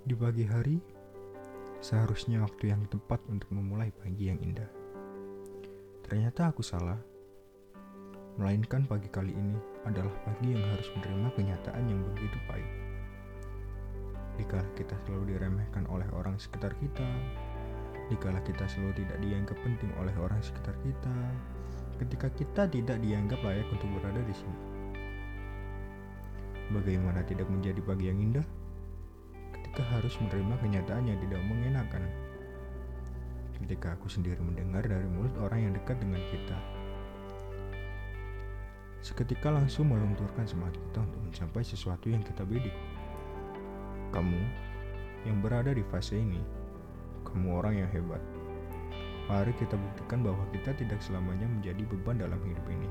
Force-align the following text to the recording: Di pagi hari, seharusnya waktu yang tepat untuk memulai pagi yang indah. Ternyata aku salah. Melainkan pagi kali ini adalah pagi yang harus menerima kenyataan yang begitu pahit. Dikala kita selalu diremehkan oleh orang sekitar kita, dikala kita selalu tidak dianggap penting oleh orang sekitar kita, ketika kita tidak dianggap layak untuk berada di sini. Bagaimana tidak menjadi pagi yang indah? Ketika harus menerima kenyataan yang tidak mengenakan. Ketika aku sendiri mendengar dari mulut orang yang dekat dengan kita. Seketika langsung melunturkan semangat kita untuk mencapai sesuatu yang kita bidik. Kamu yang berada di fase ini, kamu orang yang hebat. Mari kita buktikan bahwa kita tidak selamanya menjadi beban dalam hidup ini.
Di 0.00 0.16
pagi 0.16 0.48
hari, 0.48 0.80
seharusnya 1.84 2.40
waktu 2.40 2.72
yang 2.72 2.88
tepat 2.88 3.20
untuk 3.28 3.52
memulai 3.52 3.92
pagi 3.92 4.32
yang 4.32 4.40
indah. 4.40 4.64
Ternyata 6.08 6.48
aku 6.48 6.64
salah. 6.64 6.96
Melainkan 8.40 8.88
pagi 8.88 9.12
kali 9.12 9.36
ini 9.36 9.60
adalah 9.84 10.08
pagi 10.24 10.56
yang 10.56 10.64
harus 10.72 10.88
menerima 10.96 11.28
kenyataan 11.36 11.84
yang 11.84 12.00
begitu 12.00 12.32
pahit. 12.48 12.72
Dikala 14.40 14.64
kita 14.72 14.96
selalu 15.04 15.36
diremehkan 15.36 15.84
oleh 15.92 16.08
orang 16.16 16.40
sekitar 16.40 16.72
kita, 16.80 17.04
dikala 18.08 18.40
kita 18.40 18.64
selalu 18.72 19.04
tidak 19.04 19.20
dianggap 19.20 19.58
penting 19.60 19.92
oleh 20.00 20.16
orang 20.16 20.40
sekitar 20.40 20.80
kita, 20.80 21.16
ketika 22.00 22.32
kita 22.40 22.62
tidak 22.72 22.96
dianggap 23.04 23.36
layak 23.44 23.68
untuk 23.68 23.92
berada 24.00 24.24
di 24.24 24.32
sini. 24.32 24.60
Bagaimana 26.72 27.20
tidak 27.28 27.52
menjadi 27.52 27.84
pagi 27.84 28.08
yang 28.08 28.16
indah? 28.16 28.46
Ketika 29.70 29.86
harus 29.86 30.18
menerima 30.18 30.58
kenyataan 30.66 31.06
yang 31.06 31.18
tidak 31.22 31.38
mengenakan. 31.46 32.02
Ketika 33.54 33.94
aku 33.94 34.10
sendiri 34.10 34.42
mendengar 34.42 34.82
dari 34.82 35.06
mulut 35.06 35.30
orang 35.38 35.70
yang 35.70 35.72
dekat 35.78 35.94
dengan 36.02 36.18
kita. 36.26 36.58
Seketika 38.98 39.54
langsung 39.54 39.94
melunturkan 39.94 40.42
semangat 40.42 40.74
kita 40.74 41.06
untuk 41.06 41.22
mencapai 41.22 41.62
sesuatu 41.62 42.10
yang 42.10 42.18
kita 42.26 42.42
bidik. 42.42 42.74
Kamu 44.10 44.42
yang 45.22 45.38
berada 45.38 45.70
di 45.70 45.86
fase 45.86 46.18
ini, 46.18 46.42
kamu 47.22 47.54
orang 47.54 47.86
yang 47.86 47.90
hebat. 47.94 48.18
Mari 49.30 49.54
kita 49.54 49.78
buktikan 49.78 50.26
bahwa 50.26 50.50
kita 50.50 50.74
tidak 50.74 50.98
selamanya 50.98 51.46
menjadi 51.46 51.86
beban 51.86 52.18
dalam 52.18 52.42
hidup 52.42 52.66
ini. 52.66 52.90